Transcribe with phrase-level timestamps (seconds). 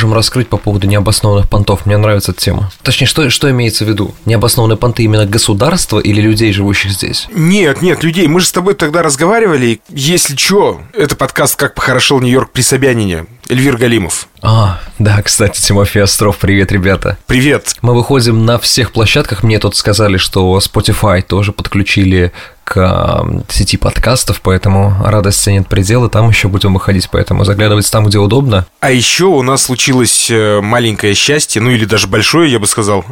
[0.00, 1.84] можем раскрыть по поводу необоснованных понтов?
[1.84, 2.72] Мне нравится эта тема.
[2.82, 4.14] Точнее, что, что имеется в виду?
[4.24, 7.26] Необоснованные понты именно государства или людей, живущих здесь?
[7.34, 8.26] Нет, нет, людей.
[8.26, 9.80] Мы же с тобой тогда разговаривали.
[9.90, 13.26] Если что, это подкаст «Как похорошел Нью-Йорк при Собянине».
[13.50, 14.28] Эльвир Галимов.
[14.42, 17.18] А, да, кстати, Тимофей Остров, привет, ребята.
[17.26, 17.74] Привет.
[17.82, 19.42] Мы выходим на всех площадках.
[19.42, 22.32] Мне тут сказали, что Spotify тоже подключили
[22.62, 28.18] к сети подкастов, поэтому радость ценит пределы, там еще будем выходить, поэтому заглядывайте там, где
[28.18, 28.66] удобно.
[28.78, 33.04] А еще у нас случилось э, маленькое счастье, ну или даже большое, я бы сказал.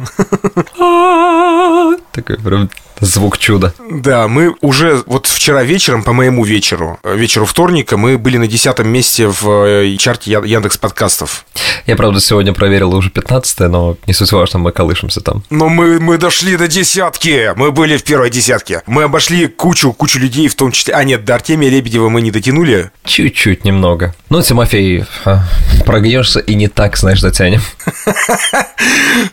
[2.13, 2.69] Такой прям
[3.01, 3.73] Звук чуда.
[3.89, 8.47] Да, мы уже вот вчера вечером, по моему вечеру, э, вечеру вторника, мы были на
[8.47, 11.45] десятом месте в э, чарте Яндекс подкастов.
[11.85, 15.43] Я, правда, сегодня проверил уже 15 но не суть важно, мы колышемся там.
[15.49, 18.83] Но мы, мы дошли до десятки, мы были в первой десятке.
[18.85, 20.93] Мы обошли кучу, кучу людей, в том числе...
[20.93, 22.91] А нет, до Артемия Лебедева мы не дотянули.
[23.05, 24.13] Чуть-чуть немного.
[24.29, 25.43] Ну, Тимофей, а,
[25.85, 27.61] прогнешься и не так, знаешь, дотянем.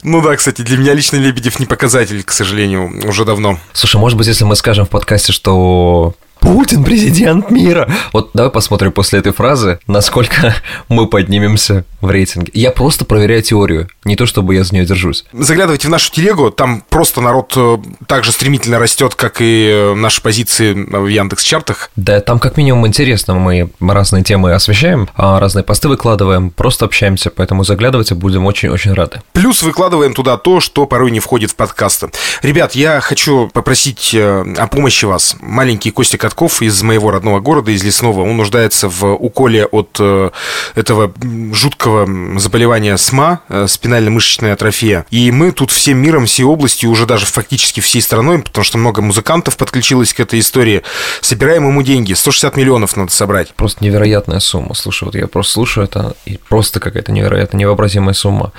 [0.03, 3.56] Ну да, кстати, для меня лично Лебедев не показатель, к сожалению, уже давно.
[3.73, 6.15] Слушай, может быть, если мы скажем в подкасте, что
[6.47, 7.91] Путин президент мира.
[8.13, 10.55] Вот давай посмотрим после этой фразы, насколько
[10.89, 12.53] мы поднимемся в рейтинге.
[12.55, 15.25] Я просто проверяю теорию, не то чтобы я за нее держусь.
[15.33, 19.95] Заглядывайте в нашу телегу, там просто народ э, так же стремительно растет, как и э,
[19.95, 21.91] наши позиции в Яндекс чартах.
[21.97, 27.31] Да, там как минимум интересно, мы разные темы освещаем, а разные посты выкладываем, просто общаемся,
[27.31, 29.21] поэтому заглядывайте, будем очень-очень рады.
[29.33, 32.11] Плюс выкладываем туда то, что порой не входит в подкасты.
[32.43, 35.35] Ребят, я хочу попросить э, о помощи вас.
[35.41, 39.97] Маленький Костик от Катков из моего родного города, из Лесного, он нуждается в уколе от
[39.99, 40.31] э,
[40.75, 41.11] этого
[41.53, 45.07] жуткого заболевания СМА, э, спинально-мышечная атрофия.
[45.11, 49.01] И мы тут всем миром, всей областью, уже даже фактически всей страной, потому что много
[49.01, 50.83] музыкантов подключилось к этой истории,
[51.23, 52.13] собираем ему деньги.
[52.13, 53.55] 160 миллионов надо собрать.
[53.55, 54.75] Просто невероятная сумма.
[54.75, 58.53] Слушай, вот я просто слушаю это, и просто какая-то невероятно невообразимая сумма.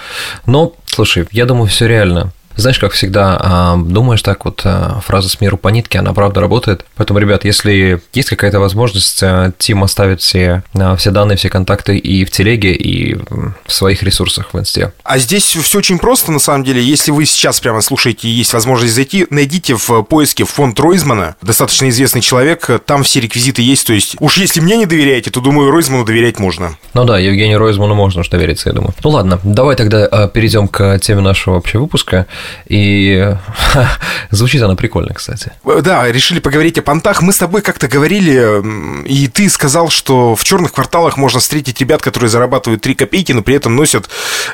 [0.47, 2.33] Но, слушай, я думаю, все реально.
[2.57, 6.41] Знаешь, как всегда, а, думаешь так вот, а, фраза «с миру по нитке», она правда
[6.41, 6.85] работает.
[6.95, 10.63] Поэтому, ребят, если есть какая-то возможность, а, Тим оставит все,
[10.97, 14.91] все данные, все контакты и в телеге, и в своих ресурсах в инсте.
[15.03, 16.83] А здесь все очень просто, на самом деле.
[16.83, 21.87] Если вы сейчас прямо слушаете и есть возможность зайти, найдите в поиске фонд Ройзмана, достаточно
[21.89, 25.69] известный человек, там все реквизиты есть, то есть уж если мне не доверяете, то, думаю,
[25.69, 26.75] Ройзману доверять можно.
[26.93, 28.95] Ну да, Евгению Ройзману можно уж довериться, я думаю.
[29.03, 32.25] Ну ладно, давай тогда перейдем к теме нашего вообще выпуска.
[32.67, 33.35] И
[34.31, 35.51] звучит она прикольно, кстати.
[35.81, 37.21] Да, решили поговорить о понтах.
[37.21, 42.01] Мы с тобой как-то говорили, и ты сказал, что в черных кварталах можно встретить ребят,
[42.01, 44.09] которые зарабатывают 3 копейки, но при этом носят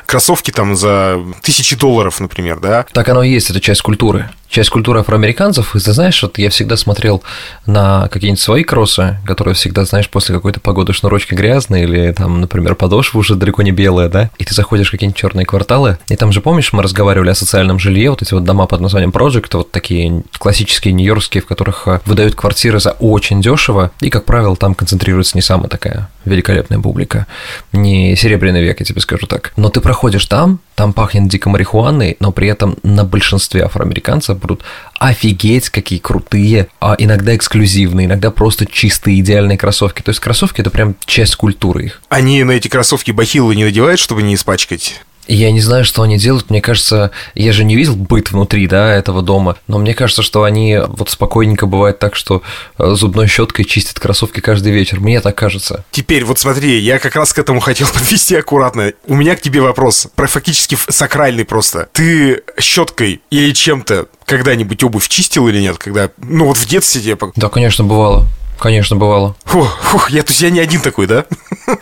[0.06, 2.86] кроссовки там за тысячи долларов, например, да?
[2.92, 6.50] Так оно и есть, это часть культуры часть культуры афроамериканцев, и ты знаешь, вот я
[6.50, 7.22] всегда смотрел
[7.66, 12.74] на какие-нибудь свои кроссы, которые всегда, знаешь, после какой-то погоды шнурочки грязные, или там, например,
[12.74, 16.32] подошва уже далеко не белая, да, и ты заходишь в какие-нибудь черные кварталы, и там
[16.32, 19.70] же, помнишь, мы разговаривали о социальном жилье, вот эти вот дома под названием Project, вот
[19.70, 24.74] такие классические нью-йоркские, в которых э, выдают квартиры за очень дешево, и, как правило, там
[24.74, 27.26] концентрируется не самая такая великолепная публика,
[27.72, 29.52] не серебряный век, я тебе скажу так.
[29.56, 34.62] Но ты проходишь там, там пахнет дико марихуаной, но при этом на большинстве афроамериканцев будут
[34.98, 40.02] офигеть, какие крутые, а иногда эксклюзивные, иногда просто чистые идеальные кроссовки.
[40.02, 42.02] То есть кроссовки это прям часть культуры их.
[42.08, 45.00] Они на эти кроссовки бахилы не надевают, чтобы не испачкать?
[45.26, 46.50] Я не знаю, что они делают.
[46.50, 50.44] Мне кажется, я же не видел быт внутри, да, этого дома, но мне кажется, что
[50.44, 52.42] они вот спокойненько бывает так, что
[52.78, 55.00] э, зубной щеткой чистят кроссовки каждый вечер.
[55.00, 55.84] Мне так кажется.
[55.90, 58.92] Теперь вот смотри, я как раз к этому хотел подвести аккуратно.
[59.06, 61.88] У меня к тебе вопрос, про фактически сакральный просто.
[61.92, 65.78] Ты щеткой или чем-то когда-нибудь обувь чистил или нет?
[65.78, 67.16] Когда, ну вот в детстве тебе...
[67.36, 68.26] Да, конечно, бывало.
[68.58, 69.36] Конечно, бывало.
[69.44, 71.26] Фух, фух, я, то есть я не один такой, да?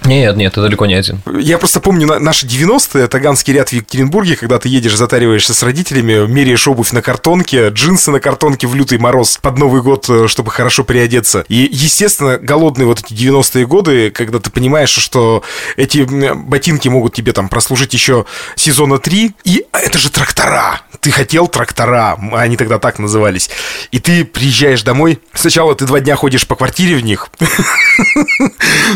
[0.04, 1.20] Нет, нет, ты далеко не один.
[1.38, 5.62] Я просто помню на, наши 90-е, Таганский ряд в Екатеринбурге, когда ты едешь, затариваешься с
[5.62, 10.28] родителями, меряешь обувь на картонке, джинсы на картонке в лютый мороз под Новый год, э,
[10.28, 11.44] чтобы хорошо приодеться.
[11.48, 15.42] И, естественно, голодные вот эти 90-е годы, когда ты понимаешь, что
[15.76, 18.26] эти ботинки могут тебе там прослужить еще
[18.56, 20.80] сезона 3, и а это же трактора.
[21.02, 23.50] Ты хотел трактора, они тогда так назывались.
[23.90, 27.28] И ты приезжаешь домой, сначала ты два дня ходишь по квартире в них.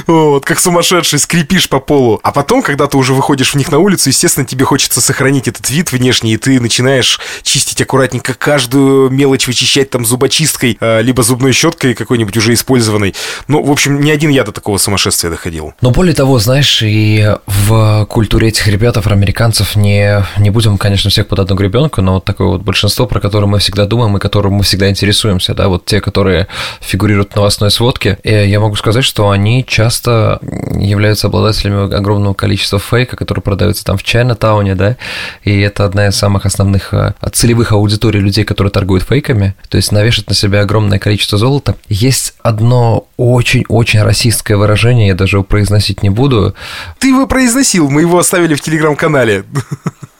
[0.07, 2.21] Вот, как сумасшедший, скрипишь по полу.
[2.23, 5.69] А потом, когда ты уже выходишь в них на улицу, естественно, тебе хочется сохранить этот
[5.69, 11.53] вид внешний, и ты начинаешь чистить аккуратненько каждую мелочь, вычищать там зубочисткой, а, либо зубной
[11.53, 13.15] щеткой какой-нибудь уже использованной.
[13.49, 15.75] Ну, в общем, не один я до такого сумасшествия доходил.
[15.81, 21.27] Но более того, знаешь, и в культуре этих ребят, афроамериканцев, не, не будем, конечно, всех
[21.27, 24.21] под одну гребенку только на вот такое вот большинство, про которое мы всегда думаем и
[24.21, 26.47] которым мы всегда интересуемся, да, вот те, которые
[26.81, 28.19] фигурируют в новостной сводке.
[28.23, 30.39] Я могу сказать, что они часто
[30.79, 34.97] являются обладателями огромного количества фейка, которые продаются там в Чайна-тауне, да,
[35.43, 39.91] и это одна из самых основных э, целевых аудиторий людей, которые торгуют фейками, то есть
[39.91, 41.77] навешать на себя огромное количество золота.
[41.89, 46.55] Есть одно очень-очень расистское выражение, я даже его произносить не буду.
[46.99, 49.45] Ты его произносил, мы его оставили в телеграм-канале.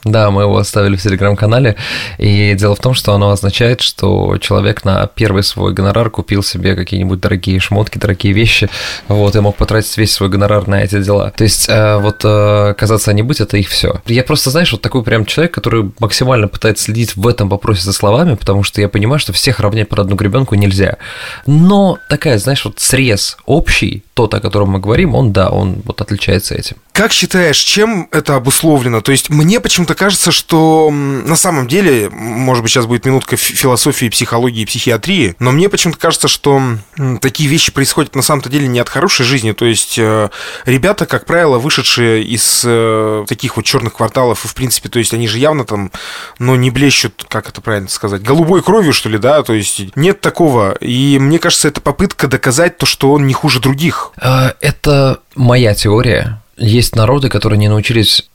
[0.03, 1.75] Да, мы его оставили в телеграм-канале.
[2.17, 6.75] И дело в том, что оно означает, что человек на первый свой гонорар купил себе
[6.75, 8.69] какие-нибудь дорогие шмотки, дорогие вещи,
[9.07, 11.31] вот, и мог потратить весь свой гонорар на эти дела.
[11.35, 14.01] То есть, э, вот э, казаться не быть, это их все.
[14.05, 17.93] Я просто, знаешь, вот такой прям человек, который максимально пытается следить в этом вопросе за
[17.93, 20.97] словами, потому что я понимаю, что всех равнять под одну гребенку нельзя.
[21.45, 26.01] Но такая, знаешь, вот срез общий, тот, о котором мы говорим, он, да, он вот
[26.01, 26.77] отличается этим.
[26.91, 29.01] Как считаешь, чем это обусловлено?
[29.01, 34.09] То есть мне почему-то кажется, что на самом деле, может быть, сейчас будет минутка философии,
[34.09, 36.61] психологии психиатрии, но мне почему-то кажется, что
[37.21, 39.53] такие вещи происходят на самом-то деле не от хорошей жизни.
[39.53, 40.29] То есть э,
[40.65, 45.13] ребята, как правило, вышедшие из э, таких вот черных кварталов, и в принципе, то есть
[45.13, 45.91] они же явно там,
[46.37, 49.41] но не блещут, как это правильно сказать, голубой кровью, что ли, да?
[49.43, 50.73] То есть нет такого.
[50.81, 54.11] И мне кажется, это попытка доказать то, что он не хуже других.
[54.21, 58.29] Э, это моя теория есть народы, которые не научились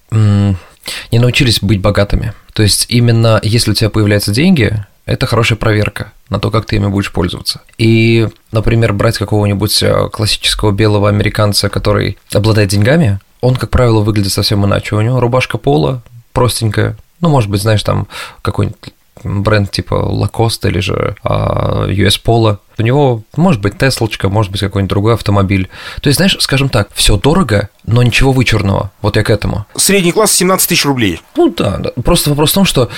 [1.11, 2.33] не научились быть богатыми.
[2.53, 6.77] То есть именно если у тебя появляются деньги, это хорошая проверка на то, как ты
[6.77, 7.61] ими будешь пользоваться.
[7.77, 14.33] И, например, брать какого-нибудь э, классического белого американца, который обладает деньгами, он, как правило, выглядит
[14.33, 14.95] совсем иначе.
[14.95, 16.03] У него рубашка пола
[16.33, 18.09] простенькая, ну, может быть, знаешь, там
[18.43, 18.93] какой-нибудь
[19.25, 22.59] бренд типа Lacoste или же а, US Polo.
[22.79, 25.69] У него может быть Теслочка, может быть какой-нибудь другой автомобиль.
[26.01, 28.91] То есть, знаешь, скажем так, все дорого, но ничего вычурного.
[29.03, 29.67] Вот я к этому.
[29.77, 31.21] Средний класс 17 тысяч рублей.
[31.37, 31.91] Ну да, да.
[32.03, 32.89] Просто вопрос в том, что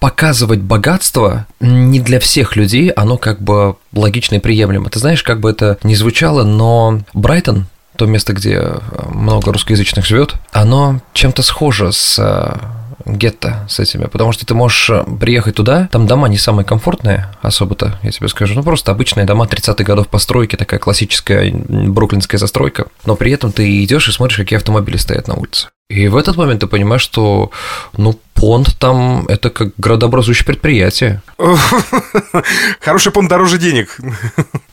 [0.00, 4.90] показывать богатство не для всех людей, оно как бы логично и приемлемо.
[4.90, 7.66] Ты знаешь, как бы это ни звучало, но Брайтон,
[7.96, 8.74] то место, где
[9.08, 12.18] много русскоязычных живет, оно чем-то схоже с
[13.04, 17.28] гетто с этими, потому что ты можешь э, приехать туда, там дома не самые комфортные,
[17.42, 22.86] особо-то, я тебе скажу, ну просто обычные дома 30-х годов постройки, такая классическая бруклинская застройка,
[23.04, 25.68] но при этом ты идешь и смотришь, какие автомобили стоят на улице.
[25.90, 27.50] И в этот момент ты понимаешь, что,
[27.96, 31.22] ну, понт там– это как градообразующее предприятие.
[32.80, 33.98] Хороший понт дороже денег.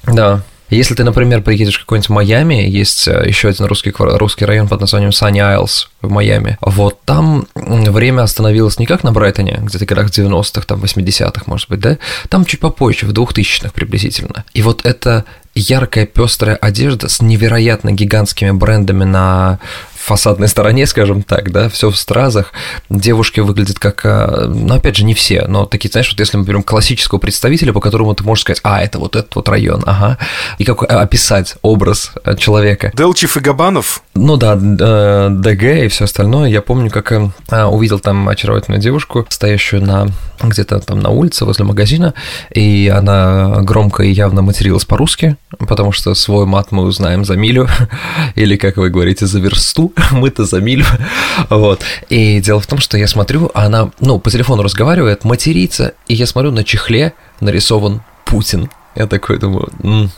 [0.04, 0.42] Да.
[0.72, 4.80] Если ты, например, приедешь в какой-нибудь Майами, есть э, еще один русский, русский район под
[4.80, 10.08] названием Sunny Isles в Майами, вот там время остановилось не как на Брайтоне, где-то годах
[10.08, 11.98] 90-х, там 80-х, может быть, да,
[12.30, 14.46] там чуть попозже, в 2000-х приблизительно.
[14.54, 15.26] И вот это
[15.56, 19.60] яркая пестрая одежда с невероятно гигантскими брендами на
[20.04, 22.54] фасадной стороне, скажем так, да, все в стразах.
[22.90, 26.44] Девушки выглядят как, э, ну, опять же, не все, но такие, знаешь, вот если мы
[26.44, 30.18] берем классического представителя, по которому ты можешь сказать, а, это вот этот вот район, ага,
[30.58, 32.92] и как э, описать образ э, человека.
[32.96, 34.04] Делчев и Габанов?
[34.14, 36.50] Ну да, ДГ и все остальное.
[36.50, 37.12] Я помню, как
[37.52, 40.08] увидел там очаровательную девушку, стоящую на
[40.42, 42.14] где-то там на улице возле магазина,
[42.54, 47.68] и она громко и явно материлась по-русски, потому что свой мат мы узнаем за милю,
[48.36, 50.86] или, как вы говорите, за версту, мы-то за милю,
[51.50, 51.82] вот.
[52.10, 56.14] И дело в том, что я смотрю, а она, ну, по телефону разговаривает, матерится, и
[56.14, 58.70] я смотрю, на чехле нарисован Путин.
[58.96, 60.12] Я такой думаю, м-м,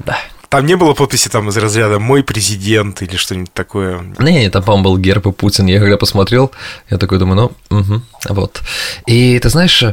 [0.00, 4.00] да, там не было подписи там из разряда «Мой президент» или что-нибудь такое?
[4.18, 5.66] Не, не, там, по-моему, был герб и Путин.
[5.66, 6.50] Я когда посмотрел,
[6.88, 8.00] я такой думаю, ну, угу,
[8.30, 8.62] вот.
[9.06, 9.84] И ты знаешь,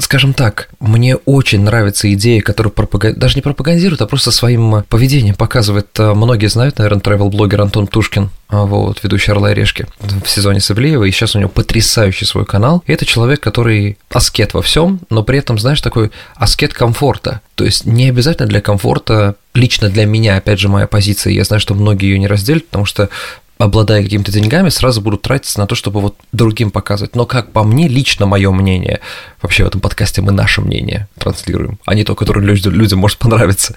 [0.00, 5.34] скажем так, мне очень нравится идея, которую пропагандирует, даже не пропагандирует, а просто своим поведением
[5.34, 5.88] показывает.
[5.98, 10.60] Э, многие знают, наверное, travel-блогер Антон Тушкин, а, вот, ведущий «Орла и решки» в сезоне
[10.60, 12.82] с и сейчас у него потрясающий свой канал.
[12.86, 17.40] И это человек, который аскет во всем, но при этом, знаешь, такой аскет комфорта.
[17.54, 21.60] То есть не обязательно для комфорта, лично для меня, опять же, моя позиция, я знаю,
[21.60, 23.08] что многие ее не разделят, потому что
[23.58, 27.14] обладая какими-то деньгами, сразу будут тратиться на то, чтобы вот другим показывать.
[27.16, 29.00] Но как по мне, лично мое мнение,
[29.40, 33.18] вообще в этом подкасте мы наше мнение транслируем, а не то, которое людям, людям может
[33.18, 33.74] понравиться.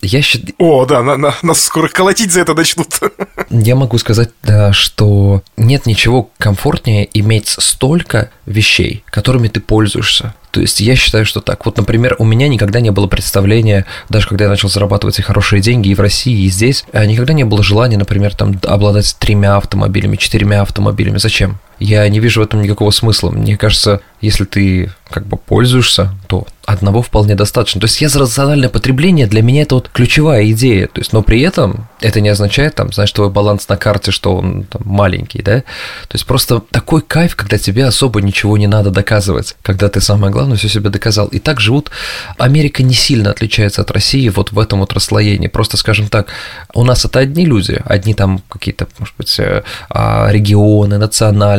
[0.00, 0.54] Я считаю...
[0.58, 2.88] О, да, на, на, нас скоро колотить за это начнут.
[3.50, 10.34] Я могу сказать, да, что нет ничего комфортнее иметь столько вещей, которыми ты пользуешься.
[10.58, 11.64] То есть я считаю, что так.
[11.66, 15.62] Вот, например, у меня никогда не было представления, даже когда я начал зарабатывать и хорошие
[15.62, 19.56] деньги и в России, и здесь, э, никогда не было желания, например, там обладать тремя
[19.56, 21.18] автомобилями, четырьмя автомобилями.
[21.18, 21.60] Зачем?
[21.78, 23.30] Я не вижу в этом никакого смысла.
[23.30, 27.80] Мне кажется, если ты как бы пользуешься, то одного вполне достаточно.
[27.80, 30.86] То есть я за рациональное потребление, для меня это вот ключевая идея.
[30.86, 34.36] То есть, но при этом это не означает, там, знаешь, твой баланс на карте, что
[34.36, 35.60] он там, маленький, да?
[35.60, 40.30] То есть просто такой кайф, когда тебе особо ничего не надо доказывать, когда ты самое
[40.30, 41.28] главное все себе доказал.
[41.28, 41.90] И так живут.
[42.36, 45.48] Америка не сильно отличается от России вот в этом вот расслоении.
[45.48, 46.28] Просто, скажем так,
[46.74, 50.98] у нас это одни люди, одни там какие-то, может быть, э, а, регионы,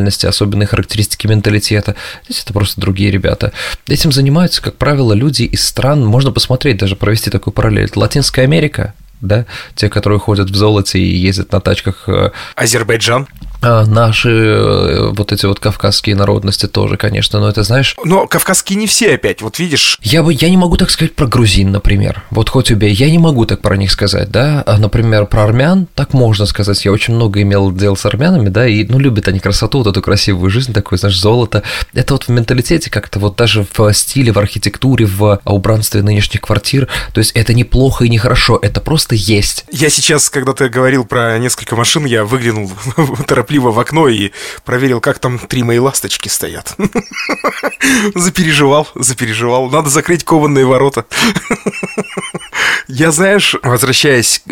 [0.10, 1.96] национальности, особенные характеристики менталитета.
[2.26, 3.52] Здесь это просто другие ребята.
[3.88, 7.90] Этим занимаются, как правило, люди из стран, можно посмотреть, даже провести такую параллель.
[7.96, 12.08] Латинская Америка, да, те, которые ходят в золоте и ездят на тачках.
[12.08, 13.28] Э, Азербайджан.
[13.62, 17.96] А наши э, вот эти вот кавказские народности тоже, конечно, но это знаешь...
[18.04, 19.98] Но кавказские не все опять, вот видишь...
[20.02, 22.24] Я, бы, я не могу так сказать про грузин, например.
[22.30, 24.64] Вот хоть убей, я не могу так про них сказать, да.
[24.66, 26.84] А, например, про армян так можно сказать.
[26.86, 30.02] Я очень много имел дел с армянами, да, и, ну, любят они красоту, вот эту
[30.02, 31.64] красивую жизнь, такое, знаешь, золото.
[31.94, 36.88] Это вот в менталитете как-то вот даже в стиле, в архитектуре, в убранстве нынешних квартир.
[37.14, 39.66] То есть это неплохо и нехорошо, это просто есть.
[39.72, 42.72] Я сейчас, когда ты говорил про несколько машин, я выглянул
[43.50, 44.32] торопливо в окно и
[44.64, 46.76] проверил, как там три мои ласточки стоят.
[48.16, 49.70] Запереживал, запереживал.
[49.70, 51.06] Надо закрыть кованные ворота.
[52.88, 54.44] Я, знаешь, возвращаясь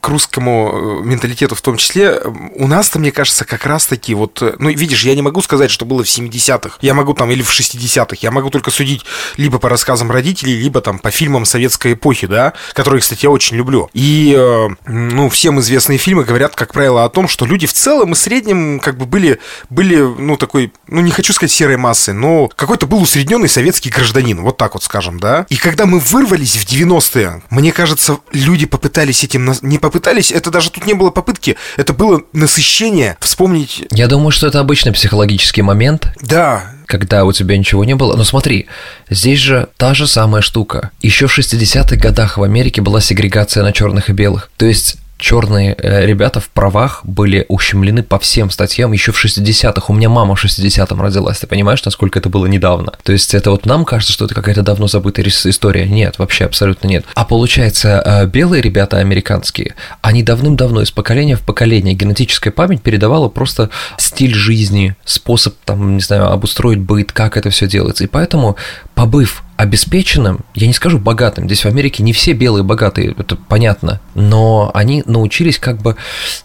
[0.00, 2.20] к русскому э, менталитету в том числе,
[2.54, 4.42] у нас-то, мне кажется, как раз-таки вот...
[4.42, 6.78] Э, ну, видишь, я не могу сказать, что было в 70-х.
[6.80, 8.16] Я могу там или в 60-х.
[8.20, 9.04] Я могу только судить
[9.36, 13.56] либо по рассказам родителей, либо там по фильмам советской эпохи, да, которые, кстати, я очень
[13.56, 13.88] люблю.
[13.94, 18.12] И, э, ну, всем известные фильмы говорят, как правило, о том, что люди в целом
[18.12, 18.37] и среднем
[18.80, 19.38] как бы были,
[19.70, 24.40] были, ну, такой, ну, не хочу сказать серой массой, но какой-то был усредненный советский гражданин,
[24.40, 25.46] вот так вот скажем, да.
[25.48, 29.52] И когда мы вырвались в 90-е, мне кажется, люди попытались этим...
[29.62, 33.16] Не попытались, это даже тут не было попытки, это было насыщение.
[33.20, 33.84] Вспомнить...
[33.90, 36.08] Я думаю, что это обычный психологический момент.
[36.20, 38.16] Да, когда у тебя ничего не было.
[38.16, 38.66] Но смотри,
[39.10, 40.90] здесь же та же самая штука.
[41.00, 44.50] Еще в 60-х годах в Америке была сегрегация на черных и белых.
[44.56, 49.84] То есть черные э, ребята в правах были ущемлены по всем статьям еще в 60-х.
[49.88, 52.92] У меня мама в 60-м родилась, ты понимаешь, насколько это было недавно?
[53.02, 55.86] То есть это вот нам кажется, что это какая-то давно забытая история.
[55.86, 57.04] Нет, вообще абсолютно нет.
[57.14, 63.28] А получается, э, белые ребята американские, они давным-давно из поколения в поколение генетическая память передавала
[63.28, 68.04] просто стиль жизни, способ, там, не знаю, обустроить быт, как это все делается.
[68.04, 68.56] И поэтому,
[68.94, 74.00] побыв обеспеченным, я не скажу богатым, здесь в Америке не все белые богатые, это понятно,
[74.14, 75.96] но они научились как бы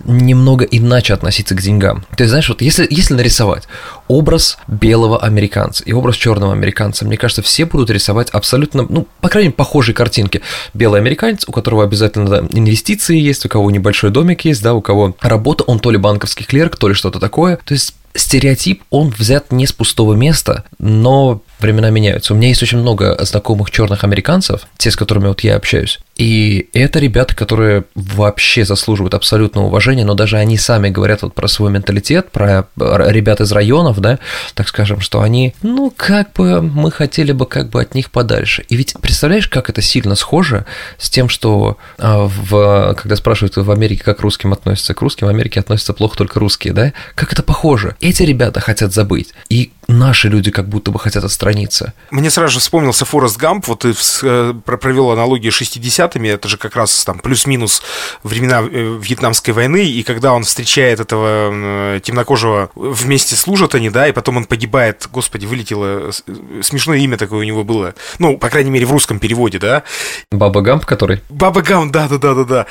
[0.03, 2.05] немного иначе относиться к деньгам.
[2.17, 3.67] То есть, знаешь, вот если, если нарисовать
[4.08, 9.29] образ белого американца и образ черного американца, мне кажется, все будут рисовать абсолютно, ну, по
[9.29, 10.41] крайней мере, похожие картинки.
[10.74, 14.82] Белый американец, у которого обязательно да, инвестиции есть, у кого небольшой домик есть, да, у
[14.82, 17.60] кого работа, он то ли банковский клерк, то ли что-то такое.
[17.63, 22.34] То есть стереотип, он взят не с пустого места, но времена меняются.
[22.34, 26.00] У меня есть очень много знакомых черных американцев, те, с которыми вот я общаюсь.
[26.15, 31.48] И это ребята, которые вообще заслуживают абсолютного уважения, но даже они сами говорят вот про
[31.48, 34.20] свой менталитет, про ребят из районов, да,
[34.53, 38.63] так скажем, что они, ну, как бы мы хотели бы как бы от них подальше.
[38.70, 40.65] И ведь представляешь, как это сильно схоже
[41.00, 45.29] с тем, что а, в, когда спрашивают в Америке, как русским относятся к русским, в
[45.29, 46.93] Америке относятся плохо только русские, да?
[47.15, 47.96] Как это похоже?
[48.00, 51.93] Эти ребята хотят забыть, и наши люди как будто бы хотят отстраниться.
[52.12, 53.93] Мне сразу же вспомнился Форест Гамп, вот ты
[54.24, 57.81] э, провел аналогию 60 60-ми, это же как раз там плюс-минус
[58.24, 64.07] времена э, Вьетнамской войны, и когда он встречает этого э, темнокожего, вместе служат они, да,
[64.07, 68.50] и потом он погибает, господи, вылетело, э, смешное имя такое у него было, ну, по
[68.50, 69.83] крайней мере, в русском переводе, да.
[70.31, 71.22] Баба Гамп, который?
[71.29, 72.65] Баба Гамп, да-да-да-да-да.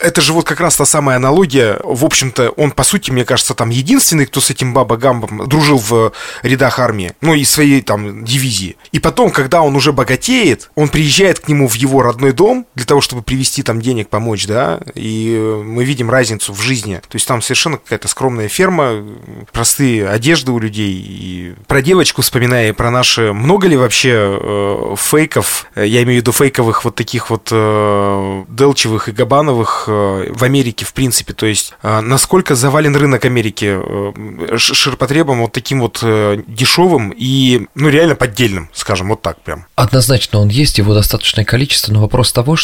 [0.00, 3.54] Это же вот как раз та самая аналогия, в общем-то, он, по сути, мне кажется,
[3.54, 6.12] там единственный, кто с этим Баба Гампом дружил в
[6.42, 8.76] рядах армии, ну, и своей там дивизии.
[8.92, 12.84] И потом, когда он уже богатеет, он приезжает к нему в его родной дом, для
[12.84, 16.96] того, чтобы привести там денег, помочь, да, и мы видим разницу в жизни.
[16.96, 19.04] То есть там совершенно какая-то скромная ферма,
[19.52, 20.92] простые одежды у людей.
[20.92, 23.32] И про девочку вспоминая, про наши...
[23.32, 29.08] Много ли вообще э, фейков, я имею в виду фейковых вот таких вот э, Делчевых
[29.08, 31.32] и Габановых э, в Америке, в принципе?
[31.32, 37.66] То есть э, насколько завален рынок Америки э, ширпотребом вот таким вот э, дешевым и,
[37.74, 39.66] ну, реально поддельным, скажем, вот так прям?
[39.76, 42.63] Однозначно он есть, его достаточное количество, но вопрос того, что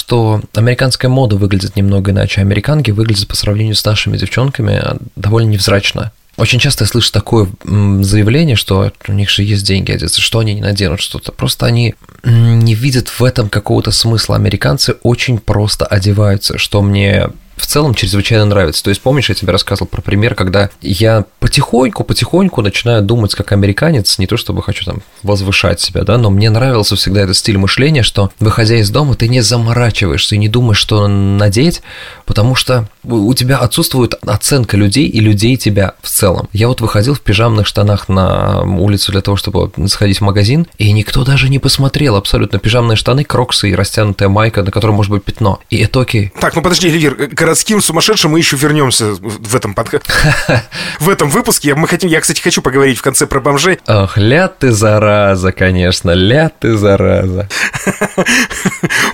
[0.55, 2.41] американская мода выглядит немного иначе.
[2.41, 4.83] Американки выглядят по сравнению с нашими девчонками
[5.17, 6.13] довольно невзрачно.
[6.37, 10.55] Очень часто я слышу такое заявление, что у них же есть деньги одеться, что они
[10.55, 11.33] не наденут что-то.
[11.33, 14.37] Просто они не видят в этом какого-то смысла.
[14.37, 17.29] Американцы очень просто одеваются, что мне
[17.61, 18.83] в целом чрезвычайно нравится.
[18.83, 24.19] То есть, помнишь, я тебе рассказывал про пример, когда я потихоньку-потихоньку начинаю думать как американец,
[24.19, 28.03] не то чтобы хочу там возвышать себя, да, но мне нравился всегда этот стиль мышления,
[28.03, 31.83] что, выходя из дома, ты не заморачиваешься и не думаешь, что надеть,
[32.25, 36.49] потому что у тебя отсутствует оценка людей и людей тебя в целом.
[36.53, 40.93] Я вот выходил в пижамных штанах на улицу для того, чтобы сходить в магазин, и
[40.93, 42.59] никто даже не посмотрел абсолютно.
[42.59, 45.61] Пижамные штаны, кроксы и растянутая майка, на которой может быть пятно.
[45.71, 46.33] И это окей.
[46.41, 50.09] Так, ну подожди, Ливер, городским сумасшедшим мы еще вернемся в этом подкасте.
[51.01, 53.81] В этом выпуске мы хотим, я, кстати, хочу поговорить в конце про бомжей.
[53.89, 57.49] Ох, ля ты зараза, конечно, ля ты зараза.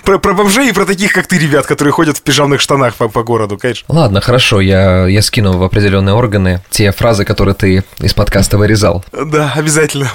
[0.04, 3.08] Про, про бомжей и про таких, как ты, ребят, которые ходят в пижамных штанах по,
[3.08, 3.84] по городу, конечно.
[3.88, 9.04] Ладно, хорошо, я, я скину в определенные органы те фразы, которые ты из подкаста вырезал.
[9.12, 10.10] Да, обязательно.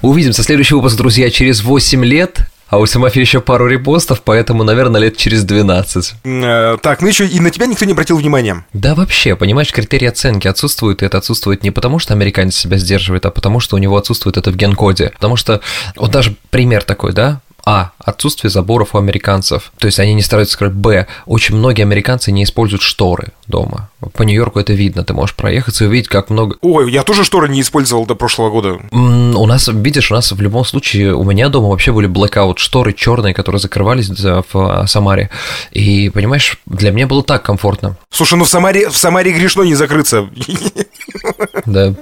[0.00, 0.42] Увидимся.
[0.42, 2.40] Следующий выпуск, друзья, через 8 лет.
[2.68, 6.14] А у Тимофея еще пару репостов, поэтому, наверное, лет через 12.
[6.24, 8.66] Э, так, ну еще и на тебя никто не обратил внимания.
[8.74, 13.24] Да вообще, понимаешь, критерии оценки отсутствуют, и это отсутствует не потому, что американец себя сдерживает,
[13.24, 15.12] а потому, что у него отсутствует это в генкоде.
[15.14, 15.60] Потому что,
[15.96, 17.90] вот даже пример такой, да, а.
[17.98, 19.72] Отсутствие заборов у американцев.
[19.78, 20.72] То есть они не стараются скрыть.
[20.72, 21.06] Б.
[21.26, 23.90] Очень многие американцы не используют шторы дома.
[24.12, 25.02] По Нью-Йорку это видно.
[25.02, 26.56] Ты можешь проехаться и увидеть, как много...
[26.60, 28.78] Ой, я тоже шторы не использовал до прошлого года.
[28.92, 32.92] У нас, видишь, у нас в любом случае, у меня дома вообще были blackout шторы
[32.92, 35.30] черные, которые закрывались в Самаре.
[35.72, 37.96] И, понимаешь, для меня было так комфортно.
[38.10, 40.28] Слушай, ну в Самаре, в Самаре грешно не закрыться.
[41.66, 41.94] Да.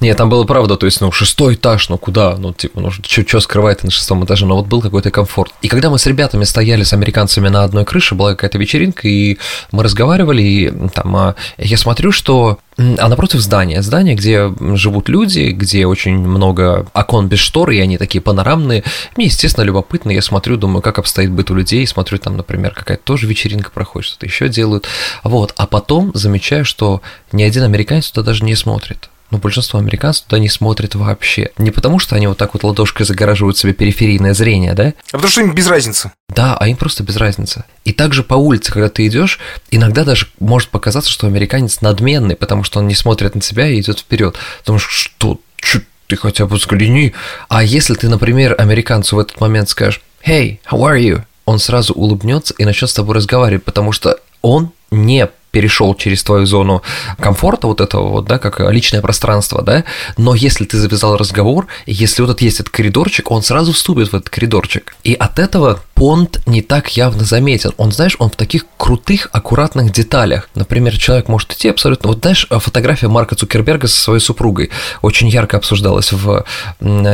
[0.00, 2.36] Нет, там было правда, то есть, ну, шестой этаж, ну куда?
[2.36, 4.46] Ну, типа, ну, что скрывает на шестом этаже?
[4.46, 5.52] Но вот был какой-то комфорт.
[5.62, 9.38] И когда мы с ребятами стояли с американцами на одной крыше, была какая-то вечеринка, и
[9.72, 15.50] мы разговаривали, и там а, я смотрю, что а напротив здания, здание, где живут люди,
[15.50, 18.84] где очень много окон без штор, и они такие панорамные.
[19.16, 20.10] Мне, естественно, любопытно.
[20.10, 21.86] Я смотрю, думаю, как обстоит быт у людей.
[21.86, 24.86] Смотрю, там, например, какая-то тоже вечеринка проходит, что-то еще делают.
[25.24, 25.54] Вот.
[25.56, 27.00] А потом замечаю, что
[27.32, 31.50] ни один американец туда даже не смотрит но большинство американцев туда не смотрят вообще.
[31.58, 34.94] Не потому, что они вот так вот ладошкой загораживают себе периферийное зрение, да?
[35.10, 36.12] А потому что им без разницы.
[36.28, 37.64] Да, а им просто без разницы.
[37.84, 39.38] И также по улице, когда ты идешь,
[39.70, 43.80] иногда даже может показаться, что американец надменный, потому что он не смотрит на тебя и
[43.80, 44.36] идет вперед.
[44.64, 47.14] Думаешь, что, что ты хотя бы взгляни.
[47.48, 51.94] А если ты, например, американцу в этот момент скажешь «Hey, how are you?» Он сразу
[51.94, 56.82] улыбнется и начнет с тобой разговаривать, потому что он не перешел через твою зону
[57.18, 59.84] комфорта, вот этого вот, да, как личное пространство, да,
[60.18, 64.16] но если ты завязал разговор, если вот этот есть этот коридорчик, он сразу вступит в
[64.16, 64.94] этот коридорчик.
[65.02, 67.72] И от этого понт не так явно заметен.
[67.78, 70.50] Он, знаешь, он в таких крутых, аккуратных деталях.
[70.54, 72.10] Например, человек может идти абсолютно...
[72.10, 74.68] Вот знаешь, фотография Марка Цукерберга со своей супругой
[75.00, 76.44] очень ярко обсуждалась в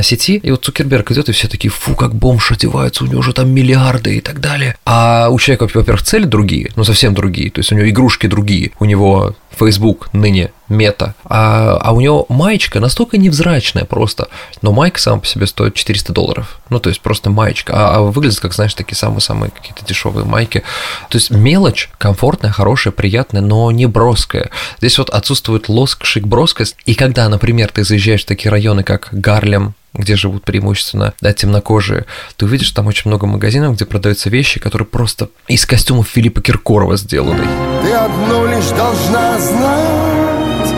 [0.02, 3.32] сети, и вот Цукерберг идет, и все такие, фу, как бомж одевается, у него же
[3.32, 4.76] там миллиарды и так далее.
[4.84, 8.72] А у человека, во-первых, цели другие, ну совсем другие, то есть у него игрушки другие,
[8.80, 14.28] у него Facebook ныне мета, а, а у него маечка настолько невзрачная просто,
[14.62, 18.00] но майка сама по себе стоит 400 долларов, ну то есть просто маечка, а, а
[18.00, 20.62] выглядит как, знаешь, такие самые-самые какие-то дешевые майки,
[21.10, 24.50] то есть мелочь комфортная, хорошая, приятная, но не броская.
[24.78, 29.10] Здесь вот отсутствует лоск, шик, броскость, и когда, например, ты заезжаешь в такие районы, как
[29.12, 34.60] Гарлем, где живут преимущественно да, темнокожие, ты увидишь там очень много магазинов, где продаются вещи,
[34.60, 37.44] которые просто из костюмов Филиппа Киркорова сделаны.
[37.82, 40.74] Ты одно лишь должна знать,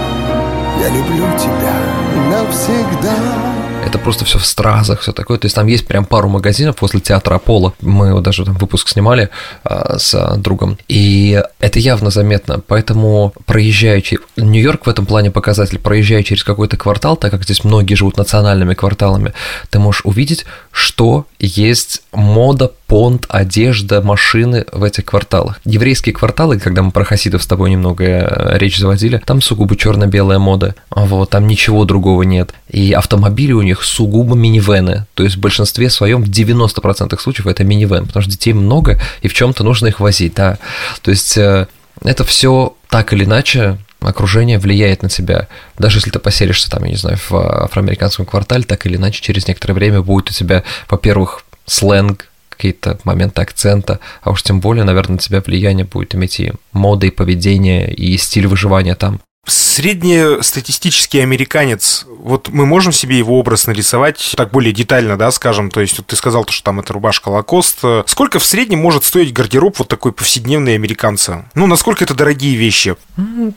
[0.80, 1.74] я люблю тебя
[2.30, 3.53] навсегда
[3.84, 5.38] это просто все в стразах, все такое.
[5.38, 7.74] То есть там есть прям пару магазинов после театра Аполло.
[7.80, 9.30] Мы вот даже там выпуск снимали
[9.62, 10.78] а, с другом.
[10.88, 12.60] И это явно заметно.
[12.66, 14.24] Поэтому проезжая через...
[14.36, 15.78] Нью-Йорк в этом плане показатель.
[15.78, 19.32] Проезжая через какой-то квартал, так как здесь многие живут национальными кварталами,
[19.70, 25.60] ты можешь увидеть, что есть мода, понт, одежда, машины в этих кварталах.
[25.64, 30.38] Еврейские кварталы, когда мы про хасидов с тобой немного э, речь заводили, там сугубо черно-белая
[30.38, 30.74] мода.
[30.90, 32.54] Вот, там ничего другого нет.
[32.68, 35.06] И автомобили у них сугубо минивены.
[35.14, 39.28] То есть в большинстве своем, в 90% случаев это минивен, потому что детей много, и
[39.28, 40.58] в чем-то нужно их возить, да.
[41.02, 41.66] То есть э,
[42.02, 45.48] это все так или иначе окружение влияет на тебя.
[45.78, 49.48] Даже если ты поселишься там, я не знаю, в афроамериканском квартале, так или иначе, через
[49.48, 55.14] некоторое время будет у тебя, во-первых, сленг, какие-то моменты акцента, а уж тем более, наверное,
[55.14, 59.20] на тебя влияние будет иметь и мода, и поведение, и стиль выживания там.
[59.46, 65.80] Среднестатистический американец, вот мы можем себе его образ нарисовать так более детально, да, скажем, то
[65.80, 67.80] есть вот ты сказал, что там это рубашка Лакост.
[68.06, 71.44] Сколько в среднем может стоить гардероб вот такой повседневный американца?
[71.54, 72.96] Ну, насколько это дорогие вещи?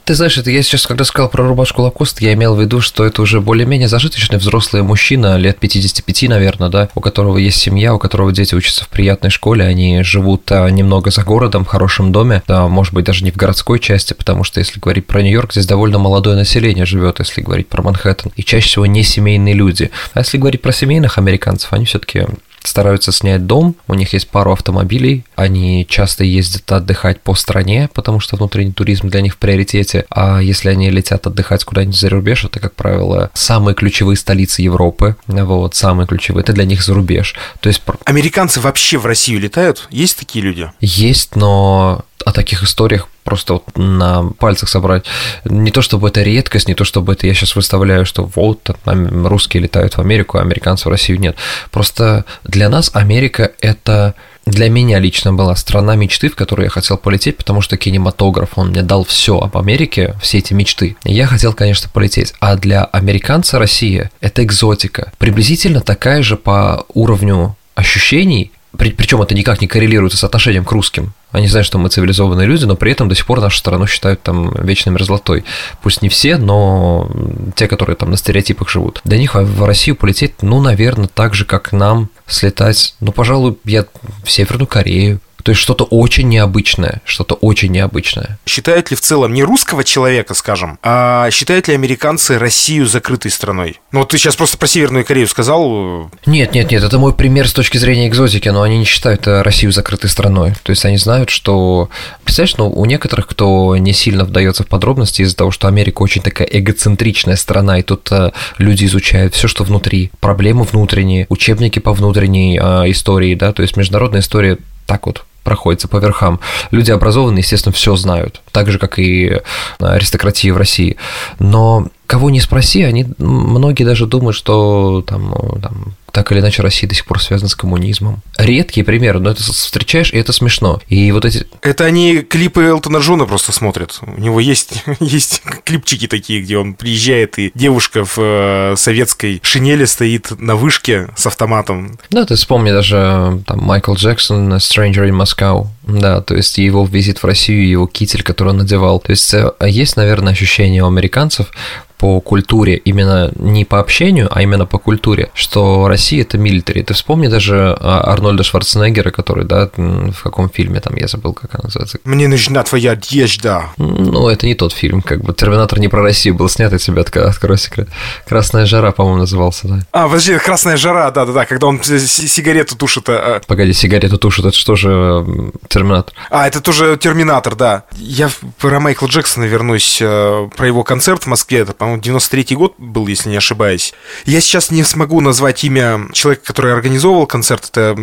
[0.04, 3.04] Ты знаешь, это я сейчас, когда сказал про рубашку Лакост, я имел в виду, что
[3.04, 7.98] это уже более-менее зажиточный взрослый мужчина, лет 55, наверное, да, у которого есть семья, у
[7.98, 12.42] которого дети учатся в приятной школе, они живут а, немного за городом, в хорошем доме,
[12.46, 15.66] да, может быть, даже не в городской части, потому что, если говорить про Нью-Йорк, здесь
[15.66, 19.90] довольно молодое население живет, если говорить про Манхэттен, и чаще всего не семейные люди.
[20.14, 22.26] А если говорить про семейных американцев, они все-таки
[22.64, 28.20] стараются снять дом, у них есть пару автомобилей, они часто ездят отдыхать по стране, потому
[28.20, 32.44] что внутренний туризм для них в приоритете, а если они летят отдыхать куда-нибудь за рубеж,
[32.44, 37.34] это, как правило, самые ключевые столицы Европы, вот, самые ключевые, это для них за рубеж.
[37.60, 37.82] То есть...
[38.04, 39.86] Американцы вообще в Россию летают?
[39.90, 40.70] Есть такие люди?
[40.80, 45.04] Есть, но о таких историях просто вот на пальцах собрать.
[45.44, 49.62] Не то чтобы это редкость, не то чтобы это я сейчас выставляю, что вот русские
[49.62, 51.36] летают в Америку, а американцы в Россию нет.
[51.70, 54.14] Просто для нас Америка это
[54.44, 58.68] для меня лично была страна мечты, в которую я хотел полететь, потому что кинематограф, он
[58.68, 60.96] мне дал все об Америке, все эти мечты.
[61.04, 62.34] Я хотел, конечно, полететь.
[62.40, 65.12] А для американца Россия– это экзотика.
[65.18, 71.14] Приблизительно такая же по уровню ощущений, причем это никак не коррелируется с отношением к русским.
[71.30, 74.22] Они знают, что мы цивилизованные люди, но при этом до сих пор нашу страну считают
[74.22, 75.44] там вечной мерзлотой.
[75.82, 77.10] Пусть не все, но
[77.54, 79.00] те, которые там на стереотипах живут.
[79.04, 83.86] Для них в Россию полететь, ну, наверное, так же, как нам слетать, ну, пожалуй, я
[84.22, 88.38] в Северную Корею, то есть что-то очень необычное, что-то очень необычное.
[88.46, 93.80] Считают ли в целом не русского человека, скажем, а считают ли американцы Россию закрытой страной?
[93.92, 96.10] Ну вот ты сейчас просто про Северную Корею сказал.
[96.26, 99.42] Нет, нет, нет, это мой пример с точки зрения экзотики, но они не считают э,
[99.42, 100.54] Россию закрытой страной.
[100.62, 101.88] То есть они знают, что...
[102.24, 106.22] Представляешь, ну у некоторых, кто не сильно вдается в подробности из-за того, что Америка очень
[106.22, 111.92] такая эгоцентричная страна, и тут э, люди изучают все, что внутри, проблемы внутренние, учебники по
[111.92, 116.40] внутренней э, истории, да, то есть международная история так вот проходится по верхам.
[116.70, 119.40] Люди образованные, естественно, все знают, так же, как и
[119.78, 120.98] аристократия в России.
[121.38, 126.88] Но кого не спроси, они многие даже думают, что там, там так или иначе Россия
[126.88, 128.22] до сих пор связана с коммунизмом.
[128.38, 130.80] Редкие примеры, но это встречаешь, и это смешно.
[130.88, 131.46] И вот эти...
[131.60, 134.00] Это они клипы Элтона Джона просто смотрят.
[134.00, 139.84] У него есть, есть клипчики такие, где он приезжает, и девушка в э, советской шинели
[139.84, 141.98] стоит на вышке с автоматом.
[142.08, 145.66] Да, ты вспомни даже там Майкл Джексон «Stranger in Moscow».
[145.82, 148.98] Да, то есть его визит в Россию, его китель, который он надевал.
[148.98, 151.50] То есть э, есть, наверное, ощущение у американцев,
[151.98, 156.82] по культуре, именно не по общению, а именно по культуре, что Россия это милитари.
[156.82, 161.54] Ты вспомни даже а, Арнольда Шварценеггера, который, да, в каком фильме там, я забыл, как
[161.54, 161.98] она называется.
[162.04, 163.70] Мне нужна твоя одежда.
[163.76, 167.02] Ну, это не тот фильм, как бы Терминатор не про Россию был снят, я тебе
[167.02, 167.88] открою секрет.
[168.26, 169.80] Красная жара, по-моему, назывался, да.
[169.92, 173.08] А, подожди, Красная жара, да-да-да, когда он сигарету тушит.
[173.08, 173.40] А...
[173.46, 175.24] Погоди, сигарету тушит, это что же
[175.68, 176.14] Терминатор?
[176.30, 177.84] А, это тоже Терминатор, да.
[177.96, 178.30] Я
[178.60, 183.06] про Майкла Джексона вернусь, э, про его концерт в Москве, это, по-моему, 93-й год был,
[183.06, 183.94] если не ошибаюсь.
[184.24, 187.68] Я сейчас не смогу назвать имя человека, который организовывал концерт.
[187.70, 187.96] Это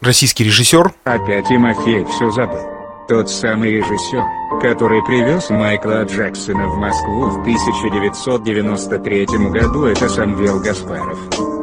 [0.00, 0.92] российский режиссер.
[1.04, 2.60] Опять Тимофей все забыл.
[3.08, 4.22] Тот самый режиссер,
[4.62, 11.18] который привез Майкла Джексона в Москву в 1993 году, это Самвел Гаспаров.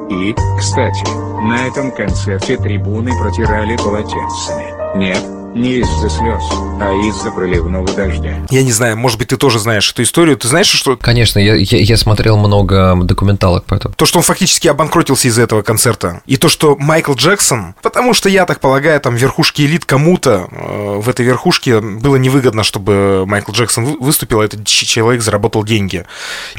[0.09, 1.03] И, кстати,
[1.41, 4.97] на этом концерте трибуны протирали полотенцами.
[4.97, 6.43] Нет, не из-за слез,
[6.79, 8.35] а из-за проливного дождя.
[8.49, 10.37] Я не знаю, может быть, ты тоже знаешь эту историю.
[10.37, 10.95] Ты знаешь, что...
[10.95, 13.93] Конечно, я, я, я смотрел много документалок по этому.
[13.95, 16.21] То, что он фактически обанкротился из-за этого концерта.
[16.25, 17.75] И то, что Майкл Джексон...
[17.81, 22.63] Потому что, я так полагаю, там верхушки элит кому-то э, в этой верхушке было невыгодно,
[22.63, 26.05] чтобы Майкл Джексон выступил, а этот человек заработал деньги.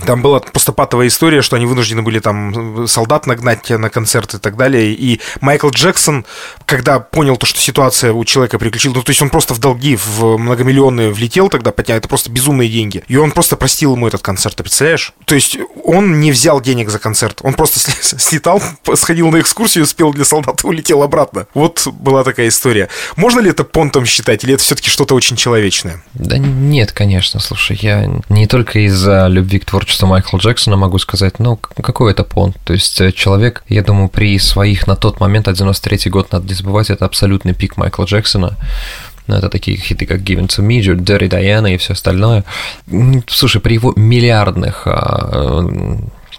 [0.05, 4.39] Там была просто патовая история, что они вынуждены были там солдат нагнать на концерт и
[4.39, 4.93] так далее.
[4.93, 6.27] И Майкл Джексон,
[6.67, 8.95] когда понял то, что ситуация у человека приключилась, получил.
[8.95, 12.69] Ну, то есть он просто в долги в многомиллионные влетел тогда, хотя это просто безумные
[12.69, 13.05] деньги.
[13.09, 15.13] И он просто простил ему этот концерт, ты представляешь?
[15.25, 17.41] То есть он не взял денег за концерт.
[17.43, 18.63] Он просто слетал,
[18.95, 21.47] сходил на экскурсию, спел для солдат и улетел обратно.
[21.55, 22.89] Вот была такая история.
[23.17, 26.03] Можно ли это понтом считать, или это все-таки что-то очень человечное?
[26.15, 27.41] Да нет, конечно.
[27.41, 32.25] Слушай, я не только из-за любви к творчеству Майкла Джексона могу сказать, ну, какой это
[32.25, 32.57] понт?
[32.65, 36.47] То есть э, человек, я думаю, при своих на тот момент, а 93 год, надо
[36.49, 38.57] не забывать, это абсолютный пик Майкла Джексона.
[39.27, 42.45] Ну, это такие хиты, как Given to Me, Dirty Diana и все остальное.
[43.29, 45.65] Слушай, при его миллиардных а,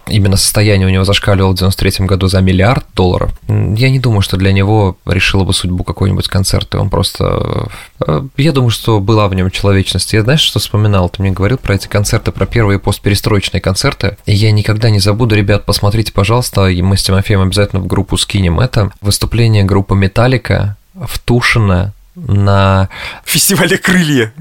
[0.06, 4.36] именно состояние у него зашкаливало в 93 году за миллиард долларов, я не думаю, что
[4.36, 6.78] для него решило бы судьбу какой-нибудь концерта.
[6.78, 7.68] Он просто...
[8.06, 10.12] Э, я думаю, что была в нем человечность.
[10.12, 11.08] Я знаешь, что вспоминал?
[11.08, 14.16] Ты мне говорил про эти концерты, про первые постперестроечные концерты.
[14.26, 18.16] И я никогда не забуду, ребят, посмотрите, пожалуйста, и мы с Тимофеем обязательно в группу
[18.16, 18.90] скинем это.
[19.00, 22.88] Выступление группы Металлика в Тушино на...
[23.24, 24.32] Фестивале «Крылья».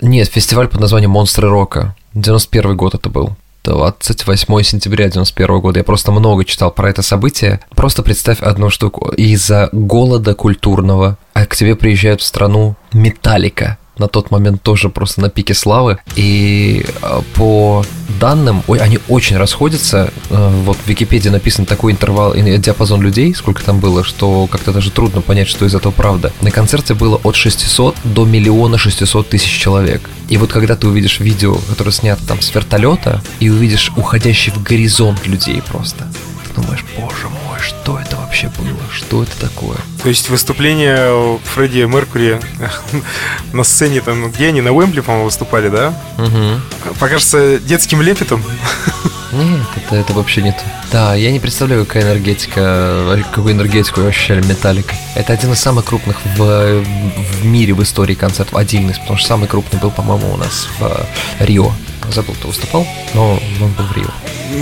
[0.00, 1.94] Нет, фестиваль под названием «Монстры рока».
[2.14, 3.36] 91 год это был.
[3.64, 5.80] 28 сентября 91 года.
[5.80, 7.60] Я просто много читал про это событие.
[7.74, 9.08] Просто представь одну штуку.
[9.16, 15.20] Из-за голода культурного а к тебе приезжают в страну Металлика, на тот момент тоже просто
[15.20, 15.98] на пике славы.
[16.16, 17.84] И э, по
[18.20, 20.12] данным, ой, они очень расходятся.
[20.30, 24.90] Э, вот в Википедии написан такой интервал, диапазон людей, сколько там было, что как-то даже
[24.90, 26.32] трудно понять, что из этого правда.
[26.40, 30.08] На концерте было от 600 до миллиона 600 тысяч человек.
[30.28, 34.62] И вот когда ты увидишь видео, которое снято там с вертолета, и увидишь уходящий в
[34.62, 36.06] горизонт людей просто,
[36.54, 38.80] думаешь, боже мой, что это вообще было?
[38.92, 39.76] Что это такое?
[40.02, 42.40] То есть выступление Фредди Меркури
[43.52, 45.94] на сцене, там, где они, на Уэмбли, по-моему, выступали, да?
[46.18, 46.94] Угу.
[46.98, 48.42] Покажется детским лепетом.
[49.32, 50.62] Нет, это, это вообще не то.
[50.92, 54.94] Да, я не представляю, какая энергетика, какую энергетику ощущали Металлика.
[55.16, 58.54] Это один из самых крупных в, в мире в истории концертов.
[58.54, 61.06] Один из, потому что самый крупный был, по-моему, у нас в
[61.40, 61.72] Рио.
[62.12, 64.10] Забыл, кто выступал, но он был в Рио.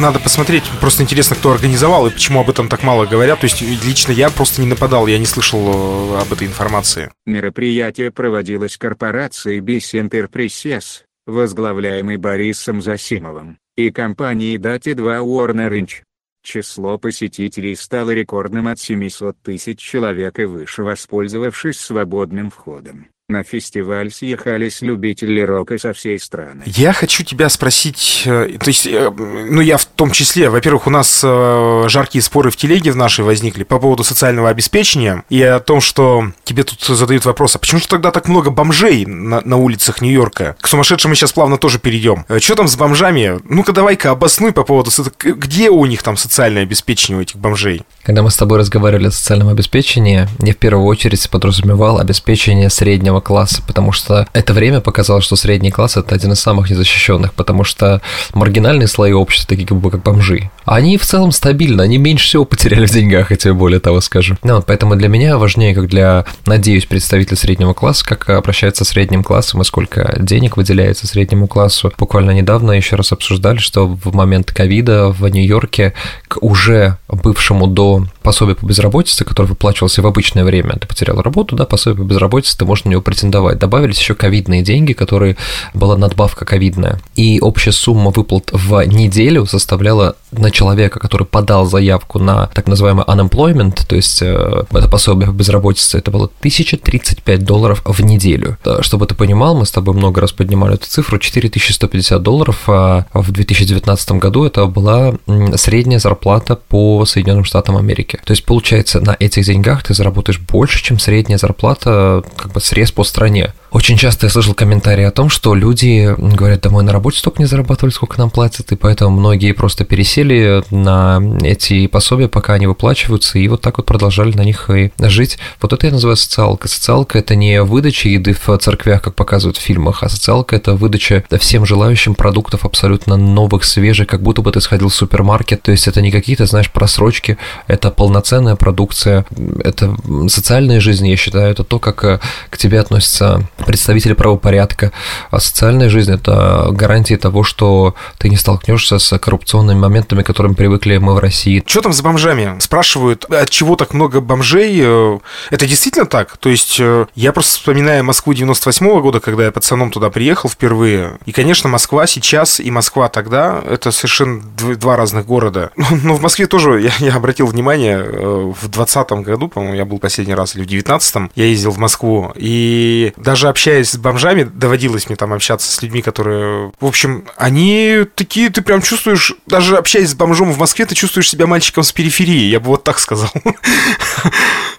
[0.00, 3.40] Надо посмотреть, просто интересно, кто организовал и почему об этом так мало говорят.
[3.40, 7.10] То есть лично я просто не нападал, я не слышал э, об этой информации.
[7.26, 16.02] Мероприятие проводилось корпорацией Bis Enterprises, возглавляемой Борисом Засимовым и компанией Dati 2 Warner Inch.
[16.42, 23.06] Число посетителей стало рекордным от 700 тысяч человек и выше воспользовавшись свободным входом.
[23.32, 26.64] На фестиваль съехались любители рока со всей страны.
[26.66, 30.90] Я хочу тебя спросить, э, то есть, э, ну я в том числе, во-первых, у
[30.90, 35.60] нас э, жаркие споры в телеге в нашей возникли по поводу социального обеспечения и о
[35.60, 39.56] том, что тебе тут задают вопрос, а почему же тогда так много бомжей на, на
[39.56, 40.56] улицах Нью-Йорка?
[40.60, 42.26] К сумасшедшим мы сейчас плавно тоже перейдем.
[42.38, 43.40] Что там с бомжами?
[43.44, 44.90] Ну-ка давай-ка обоснуй по поводу,
[45.22, 47.80] где у них там социальное обеспечение у этих бомжей?
[48.02, 53.21] Когда мы с тобой разговаривали о социальном обеспечении, я в первую очередь подразумевал обеспечение среднего
[53.22, 57.64] класса, потому что это время показало, что средний класс это один из самых незащищенных, потому
[57.64, 58.00] что
[58.34, 62.44] маргинальные слои общества, такие как бы как бомжи, они в целом стабильны, они меньше всего
[62.44, 64.36] потеряли в деньгах, я тебе более того скажу.
[64.42, 69.24] Ну, поэтому для меня важнее, как для, надеюсь, представителя среднего класса, как обращается с средним
[69.24, 71.92] классом и сколько денег выделяется среднему классу.
[71.98, 75.94] Буквально недавно еще раз обсуждали, что в момент ковида в Нью-Йорке
[76.28, 81.56] к уже бывшему до пособия по безработице, которое выплачивался в обычное время, ты потерял работу,
[81.56, 83.58] да, пособие по безработице, ты можешь на него претендовать.
[83.58, 85.36] Добавились еще ковидные деньги, которые
[85.74, 87.00] была надбавка ковидная.
[87.14, 93.04] И общая сумма выплат в неделю составляла на человека, который подал заявку на так называемый
[93.04, 98.56] unemployment, то есть э, это пособие по безработице, это было 1035 долларов в неделю.
[98.80, 103.30] Чтобы ты понимал, мы с тобой много раз поднимали эту цифру, 4150 долларов а в
[103.30, 105.14] 2019 году это была
[105.56, 108.18] средняя зарплата по Соединенным Штатам Америки.
[108.24, 112.92] То есть, получается, на этих деньгах ты заработаешь больше, чем средняя зарплата, как бы срез
[112.92, 113.52] по стране.
[113.72, 117.40] Очень часто я слышал комментарии о том, что люди говорят, да мы на работе столько
[117.40, 122.66] не зарабатывали, сколько нам платят, и поэтому многие просто пересели на эти пособия, пока они
[122.66, 125.38] выплачиваются, и вот так вот продолжали на них и жить.
[125.62, 126.68] Вот это я называю социалка.
[126.68, 131.24] Социалка– это не выдача еды в церквях, как показывают в фильмах, а социалка– это выдача
[131.40, 135.62] всем желающим продуктов абсолютно новых, свежих, как будто бы ты сходил в супермаркет.
[135.62, 139.24] То есть это не какие-то, знаешь, просрочки, это полноценная продукция,
[139.64, 139.96] это
[140.28, 144.92] социальная жизнь, я считаю, это то, как к тебе относятся представители правопорядка,
[145.30, 150.54] а социальная жизнь– это гарантия того, что ты не столкнешься с коррупционными моментами, к которым
[150.54, 151.62] привыкли мы в России.
[151.66, 152.58] Что там с бомжами?
[152.60, 154.80] Спрашивают, от чего так много бомжей?
[154.82, 155.18] Э,
[155.50, 156.36] это действительно так?
[156.36, 160.48] То есть э, я просто вспоминаю Москву 98 -го года, когда я пацаном туда приехал
[160.48, 161.18] впервые.
[161.26, 164.42] И, конечно, Москва сейчас и Москва тогда– это совершенно
[164.76, 165.70] два разных города.
[166.02, 169.98] Но в Москве тоже, я, я обратил внимание, э, в 2020 году, по-моему, я был
[169.98, 175.08] последний раз, или в 19 я ездил в Москву, и даже общаясь с бомжами, доводилось
[175.08, 176.72] мне там общаться с людьми, которые...
[176.80, 181.28] В общем, они такие, ты прям чувствуешь, даже общаясь с бомжом в Москве, ты чувствуешь
[181.28, 183.30] себя мальчиком с периферии, я бы вот так сказал.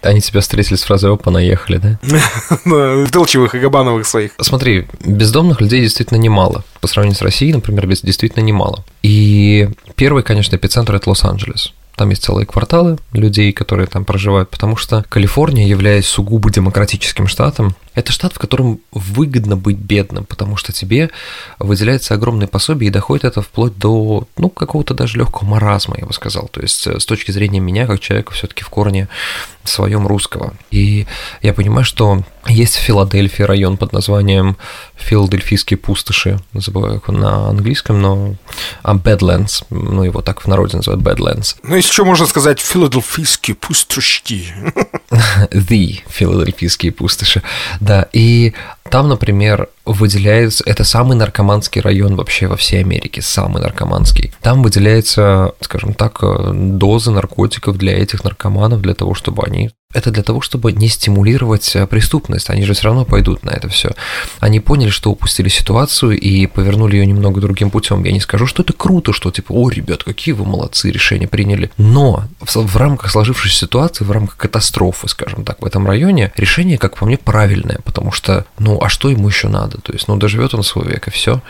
[0.02, 2.00] Они тебя встретили с фразой «Опа, наехали», да?
[3.12, 4.32] Делчевых и Габановых своих.
[4.42, 6.64] Смотри, бездомных людей действительно немало.
[6.82, 8.84] По сравнению с Россией, например, действительно немало.
[9.04, 11.74] И первый, конечно, эпицентр– это Лос-Анджелес.
[11.96, 17.76] Там есть целые кварталы людей, которые там проживают, потому что Калифорния, являясь сугубо демократическим штатом,
[17.96, 21.10] Это штат, в котором выгодно быть бедным, потому что тебе
[21.60, 26.14] выделяется огромное пособие, и доходит это вплоть до, ну, какого-то даже легкого маразма, я бы
[26.14, 26.48] сказал.
[26.48, 29.08] То есть э, с точки зрения меня, как человека все-таки в корне
[29.64, 30.54] своем русского.
[30.72, 31.08] И
[31.42, 34.58] я понимаю, что есть в Филадельфии район под названием
[34.96, 38.36] Филадельфийские пустоши, забываю как он на английском, но
[38.84, 41.56] а Badlands, ну его так в народе называют Badlands.
[41.64, 44.54] Ну, если что, можно сказать Филадельфийские пустошки.
[45.52, 47.42] The Филадельфийские пустоши,
[47.84, 48.54] да, и
[48.94, 54.32] там, например, выделяется, это самый наркоманский район вообще во всей Америке, самый наркоманский.
[54.44, 60.24] Там выделяется, скажем так, доза наркотиков для этих наркоманов, для того, чтобы они это для
[60.24, 62.50] того, чтобы не стимулировать э, преступность.
[62.50, 63.92] Они же все равно пойдут на это все.
[64.40, 68.04] Они поняли, что упустили ситуацию и повернули ее немного другим путем.
[68.04, 71.72] Я не скажу, что это круто, что типа, о, ребят, какие вы молодцы, решения приняли.
[71.78, 76.98] Но в рамках сложившейся ситуации, в рамках катастрофы, скажем так, в этом районе, решение, как
[76.98, 79.78] по мне, правильное, потому что, ну, а что ему еще надо?
[79.78, 81.42] То есть, ну, доживет он свой век, и все.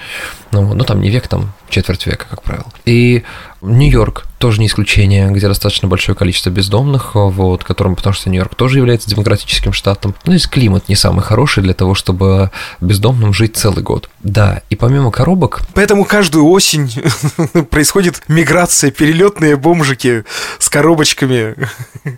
[0.52, 2.72] Ну, ну, там не век, там четверть века, как правило.
[2.86, 3.24] И
[3.64, 8.78] Нью-Йорк тоже не исключение, где достаточно большое количество бездомных, вот, которым, потому что Нью-Йорк тоже
[8.78, 10.16] является демократическим штатом.
[10.26, 14.10] Ну, здесь климат не самый хороший для того, чтобы бездомным жить целый год.
[14.22, 15.62] Да, и помимо коробок...
[15.74, 16.92] Поэтому каждую осень
[17.70, 20.26] происходит миграция, перелетные бомжики
[20.60, 21.56] с коробочками.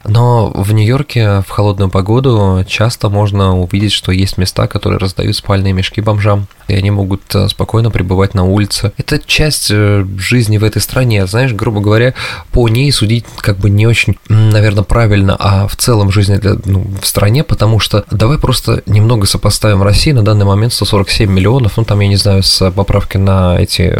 [0.03, 5.73] Но в Нью-Йорке в холодную погоду часто можно увидеть, что есть места, которые раздают спальные
[5.73, 8.91] мешки бомжам, и они могут э, спокойно пребывать на улице.
[8.97, 12.13] Это часть э, жизни в этой стране, знаешь, грубо говоря,
[12.51, 16.87] по ней судить как бы не очень, наверное, правильно, а в целом жизни для, ну,
[17.01, 21.83] в стране, потому что давай просто немного сопоставим Россию на данный момент 147 миллионов, ну
[21.83, 23.99] там, я не знаю, с поправки на эти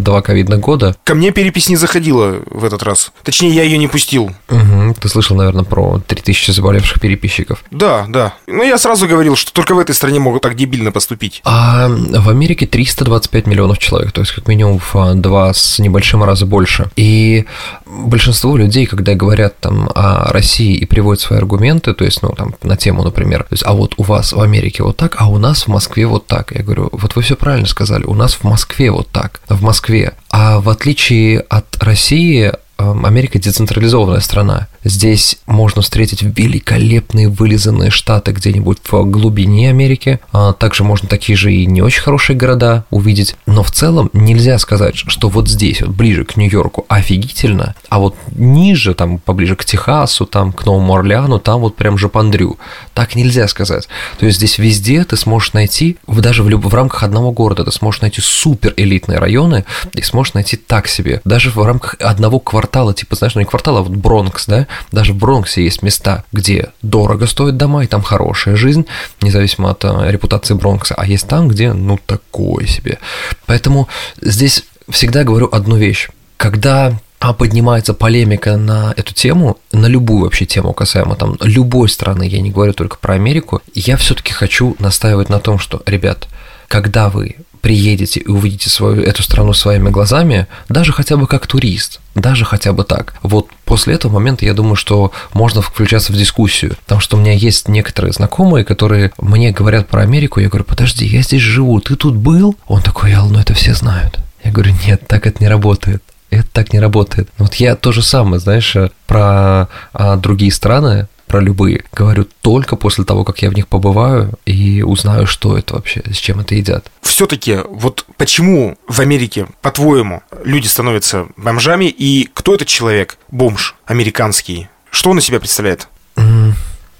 [0.00, 0.94] два ковидных года.
[1.02, 3.10] Ко мне перепись не заходила в этот раз.
[3.24, 4.30] Точнее, я ее не пустил.
[4.48, 4.94] Угу.
[5.00, 7.64] Ты слышал, наверное, про 3000 заболевших переписчиков.
[7.72, 8.34] Да, да.
[8.46, 11.42] Ну, я сразу говорил, что только в этой стране могут так дебильно поступить.
[11.44, 16.46] А в Америке 325 миллионов человек, то есть как минимум в два с небольшим раза
[16.46, 16.75] больше.
[16.96, 17.44] И
[17.84, 22.54] большинство людей, когда говорят там о России и приводят свои аргументы, то есть, ну, там,
[22.62, 25.38] на тему, например, то есть, а вот у вас в Америке вот так, а у
[25.38, 26.52] нас в Москве вот так.
[26.54, 30.14] Я говорю, вот вы все правильно сказали, у нас в Москве вот так, в Москве.
[30.30, 34.68] А в отличие от России, эм, Америка децентрализованная страна.
[34.86, 40.20] Здесь можно встретить великолепные вылизанные штаты где-нибудь в глубине Америки.
[40.30, 43.34] А также можно такие же и не очень хорошие города увидеть.
[43.46, 48.14] Но в целом нельзя сказать, что вот здесь, вот ближе к Нью-Йорку, офигительно, а вот
[48.30, 52.56] ниже, там поближе к Техасу, там к Новому Орлеану, там вот прям же пандрю.
[52.94, 53.88] Так нельзя сказать.
[54.20, 56.64] То есть здесь везде ты сможешь найти, даже в, люб...
[56.64, 61.20] в рамках одного города ты сможешь найти супер элитные районы и сможешь найти так себе.
[61.24, 65.12] Даже в рамках одного квартала, типа, знаешь, ну не квартала, а вот Бронкс, да, даже
[65.12, 68.86] в Бронксе есть места, где дорого стоят дома, и там хорошая жизнь,
[69.20, 72.98] независимо от э, репутации Бронкса, а есть там, где, ну, такое себе.
[73.46, 73.88] Поэтому
[74.20, 76.08] здесь всегда говорю одну вещь.
[76.36, 82.28] Когда а поднимается полемика на эту тему, на любую вообще тему касаемо там любой страны,
[82.28, 86.28] я не говорю только про Америку, я все-таки хочу настаивать на том, что, ребят,
[86.68, 87.36] когда вы
[87.66, 92.72] приедете и увидите свою эту страну своими глазами, даже хотя бы как турист, даже хотя
[92.72, 93.14] бы так.
[93.24, 97.32] Вот после этого момента я думаю, что можно включаться в дискуссию, потому что у меня
[97.32, 101.96] есть некоторые знакомые, которые мне говорят про Америку, я говорю, подожди, я здесь живу, ты
[101.96, 102.54] тут был?
[102.68, 104.20] Он такой, Ял, ну это все знают.
[104.44, 106.04] Я говорю, нет, так это не работает.
[106.30, 107.28] Это так не работает.
[107.36, 108.76] Вот я то же самое, знаешь,
[109.08, 114.32] про а, другие страны, про любые, говорю только после того, как я в них побываю
[114.44, 116.90] и узнаю, что это вообще, с чем это едят.
[117.02, 124.68] Все-таки, вот почему в Америке, по-твоему, люди становятся бомжами, и кто этот человек, бомж американский?
[124.90, 125.88] Что он из себя представляет?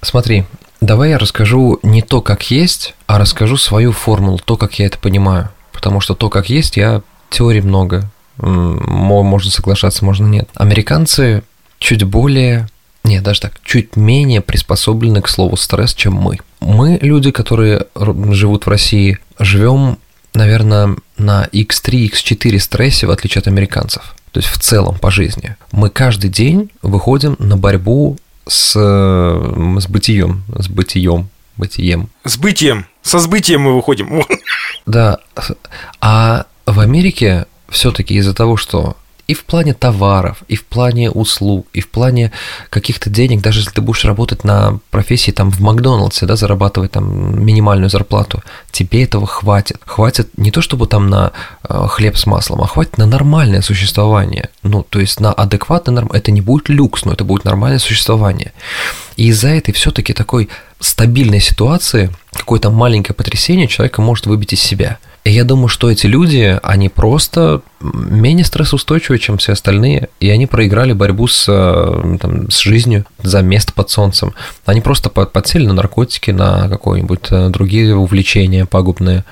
[0.01, 0.43] Смотри,
[0.81, 4.97] давай я расскажу не то, как есть, а расскажу свою формулу, то, как я это
[4.99, 5.49] понимаю.
[5.71, 8.09] Потому что то, как есть, я теорий много.
[8.37, 10.49] Можно соглашаться, можно нет.
[10.53, 11.43] Американцы
[11.79, 12.67] чуть более
[13.03, 16.39] нет, даже так, чуть менее приспособлены к слову стресс, чем мы.
[16.59, 19.97] Мы, люди, которые живут в России, живем,
[20.33, 24.15] наверное, на X3, X4 стрессе, в отличие от американцев.
[24.31, 25.55] То есть в целом по жизни.
[25.71, 32.09] Мы каждый день выходим на борьбу с, с бытием, с бытием, бытием.
[32.23, 34.23] С бытием, со сбытием мы выходим.
[34.85, 35.19] Да,
[35.99, 38.95] а в Америке все-таки из-за того, что
[39.27, 42.31] и в плане товаров, и в плане услуг, и в плане
[42.69, 47.43] каких-то денег, даже если ты будешь работать на профессии там в Макдональдсе, да, зарабатывать там
[47.43, 49.77] минимальную зарплату, тебе этого хватит.
[49.85, 51.33] Хватит не то чтобы там на
[51.67, 54.49] э, хлеб с маслом, а хватит на нормальное существование.
[54.63, 56.09] Ну, то есть на адекватное, норм...
[56.13, 58.53] это не будет люкс, но это будет нормальное существование.
[59.17, 60.47] И из-за этой все-таки такой
[60.79, 64.99] стабильной ситуации какое-то маленькое потрясение человека может выбить из себя.
[65.27, 70.47] И я думаю, что эти люди, они просто менее стрессоустойчивы, чем все остальные, и они
[70.47, 74.33] проиграли борьбу с, э, там, с жизнью за место под солнцем.
[74.65, 79.25] Они просто подсели на наркотики, на какое-нибудь э, другие увлечения пагубные.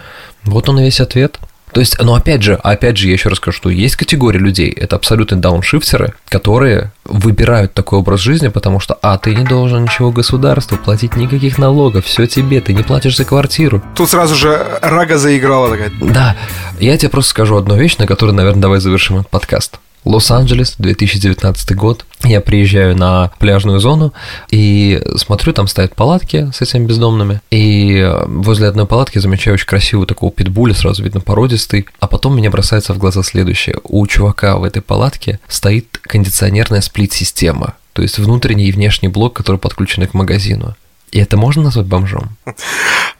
[0.43, 1.39] Вот он и весь ответ.
[1.75, 4.71] То есть, но опять же, опять же, я еще раз скажу, что есть категория людей,
[4.71, 10.09] это абсолютно дауншифтеры, которые выбирают такой образ жизни, потому что, а, ты не должен ничего
[10.09, 13.83] государству, платить никаких налогов, все тебе, ты не платишь за квартиру.
[13.93, 15.91] Тут сразу же рага заиграла такая.
[15.99, 16.37] Да,
[16.79, 19.77] я тебе просто скажу одну вещь, на которой, наверное, давай завершим этот подкаст.
[20.05, 22.05] Лос-Анджелес, 2019 год.
[22.23, 24.13] Я приезжаю на пляжную зону
[24.51, 27.41] и смотрю, там стоят палатки с этими бездомными.
[27.51, 31.87] И возле одной палатки замечаю очень красивую такого питбуля, сразу видно породистый.
[31.99, 33.77] А потом мне бросается в глаза следующее.
[33.83, 37.73] У чувака в этой палатке стоит кондиционерная сплит-система.
[37.93, 40.75] То есть внутренний и внешний блок, который подключены к магазину.
[41.11, 42.35] И это можно назвать бомжом?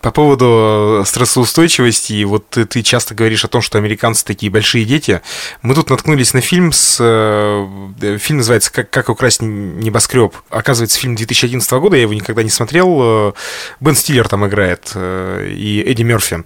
[0.01, 4.85] По поводу э, стрессоустойчивости, вот ты, ты часто говоришь о том, что американцы такие большие
[4.85, 5.21] дети.
[5.61, 6.97] Мы тут наткнулись на фильм с...
[6.99, 10.35] Э, фильм называется «Как, как украсть небоскреб».
[10.49, 12.99] Оказывается, фильм 2011 года, я его никогда не смотрел.
[13.01, 13.33] Э,
[13.79, 16.43] Бен Стиллер там играет и Эдди Мерфи.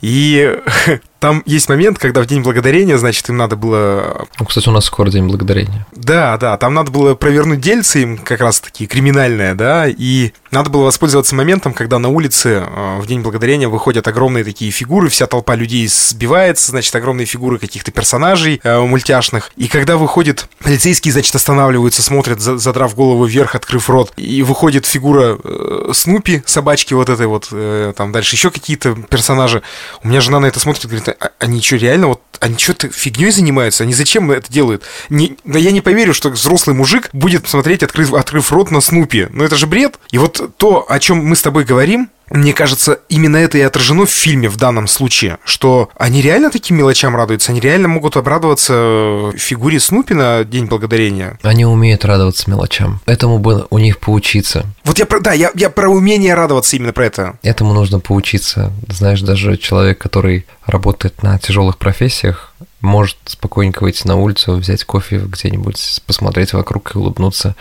[0.00, 0.58] И
[1.22, 4.26] Там есть момент, когда в День Благодарения, значит, им надо было...
[4.40, 5.86] Ну, кстати, у нас скоро День Благодарения.
[5.92, 10.86] Да, да, там надо было провернуть дельцы им как раз-таки криминальное, да, и надо было
[10.86, 15.54] воспользоваться моментом, когда на улице э, в День Благодарения выходят огромные такие фигуры, вся толпа
[15.54, 22.02] людей сбивается, значит, огромные фигуры каких-то персонажей э, мультяшных, и когда выходит полицейские, значит, останавливаются,
[22.02, 27.48] смотрят, задрав голову вверх, открыв рот, и выходит фигура э, Снупи, собачки вот этой вот,
[27.52, 29.62] э, там дальше еще какие-то персонажи.
[30.02, 32.88] У меня жена на это смотрит и говорит, а, они что, реально вот, они что-то
[32.90, 33.84] фигней занимаются?
[33.84, 34.84] Они зачем это делают?
[35.08, 39.28] Не, да я не поверю, что взрослый мужик будет смотреть, открыв, открыв рот на Снупи.
[39.30, 39.98] Ну это же бред.
[40.10, 44.06] И вот то, о чем мы с тобой говорим, мне кажется, именно это и отражено
[44.06, 49.32] в фильме в данном случае, что они реально таким мелочам радуются, они реально могут обрадоваться
[49.36, 51.38] фигуре Снупи на День Благодарения.
[51.42, 53.00] Они умеют радоваться мелочам.
[53.06, 54.64] Этому бы у них поучиться.
[54.84, 57.38] Вот я про, да, я, я про умение радоваться именно про это.
[57.42, 58.72] Этому нужно поучиться.
[58.88, 62.52] Знаешь, даже человек, который работает на тяжелых профессиях,
[62.82, 67.54] может спокойненько выйти на улицу, взять кофе где-нибудь, посмотреть вокруг и улыбнуться.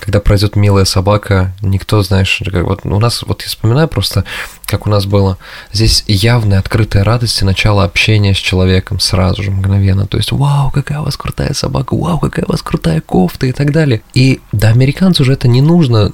[0.00, 4.24] Когда пройдет милая собака, никто, знаешь, как вот у нас, вот я вспоминаю просто,
[4.64, 5.36] как у нас было,
[5.72, 10.06] здесь явная открытая радость и начало общения с человеком сразу же, мгновенно.
[10.06, 13.52] То есть, вау, какая у вас крутая собака, вау, какая у вас крутая кофта и
[13.52, 14.00] так далее.
[14.14, 16.10] И да, американцу же это не нужно,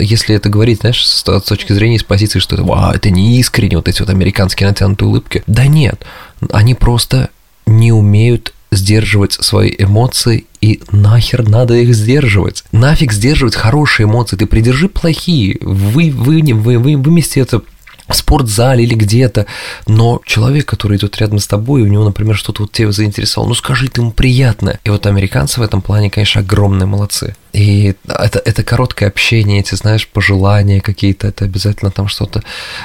[0.00, 3.38] если это говорить, знаешь, с, с точки зрения, с позиции, что это, вау, это не
[3.38, 5.42] искренне, вот эти вот американские натянутые улыбки.
[5.46, 6.02] Да нет,
[6.50, 7.28] они просто
[7.68, 12.64] не умеют сдерживать свои эмоции, и нахер надо их сдерживать.
[12.72, 17.62] Нафиг сдерживать хорошие эмоции, ты придержи плохие, вы, вы, вы, вы, вымести это
[18.08, 19.46] в спортзале или где-то,
[19.86, 23.54] но человек, который идет рядом с тобой, у него, например, что-то вот тебя заинтересовало, ну
[23.54, 24.78] скажи ты ему приятно.
[24.84, 27.36] И вот американцы в этом плане, конечно, огромные молодцы.
[27.52, 32.42] И это, это короткое общение, эти, знаешь, пожелания какие-то, это обязательно там что-то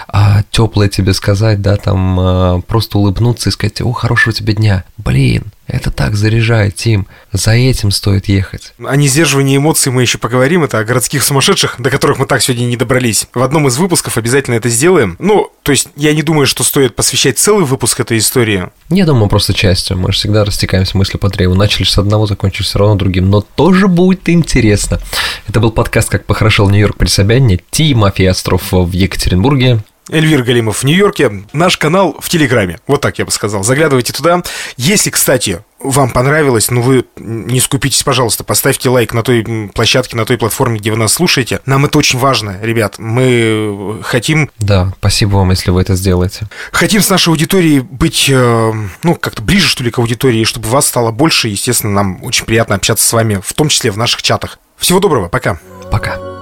[0.07, 4.83] а, теплое тебе сказать, да, там а, просто улыбнуться и сказать, о, хорошего тебе дня.
[4.97, 7.07] Блин, это так заряжает, Тим.
[7.31, 8.73] За этим стоит ехать.
[8.83, 10.63] О несдерживании эмоций мы еще поговорим.
[10.63, 13.27] Это о городских сумасшедших, до которых мы так сегодня не добрались.
[13.33, 15.15] В одном из выпусков обязательно это сделаем.
[15.19, 18.69] Ну, то есть я не думаю, что стоит посвящать целый выпуск этой истории.
[18.89, 19.97] Я думаю, просто частью.
[19.97, 21.55] Мы же всегда растекаемся мысли по древу.
[21.55, 23.29] Начали с одного, закончили все равно другим.
[23.29, 24.99] Но тоже будет интересно.
[25.47, 27.59] Это был подкаст «Как похорошел Нью-Йорк при Собянине».
[27.71, 29.79] Тимофей Остров в Екатеринбурге.
[30.09, 31.43] Эльвир Галимов в Нью-Йорке.
[31.53, 32.79] Наш канал в Телеграме.
[32.87, 33.63] Вот так я бы сказал.
[33.63, 34.43] Заглядывайте туда.
[34.75, 40.25] Если, кстати, вам понравилось, ну вы не скупитесь, пожалуйста, поставьте лайк на той площадке, на
[40.25, 41.61] той платформе, где вы нас слушаете.
[41.65, 42.95] Нам это очень важно, ребят.
[42.97, 44.49] Мы хотим...
[44.59, 46.47] Да, спасибо вам, если вы это сделаете.
[46.71, 48.73] Хотим с нашей аудиторией быть, э,
[49.03, 51.47] ну, как-то ближе, что ли, к аудитории, чтобы вас стало больше.
[51.47, 54.59] Естественно, нам очень приятно общаться с вами, в том числе в наших чатах.
[54.77, 55.59] Всего доброго, пока.
[55.91, 56.32] Пока.